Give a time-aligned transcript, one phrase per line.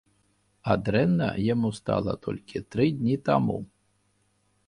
[0.71, 3.57] А дрэнна яму стала толькі тры дні таму.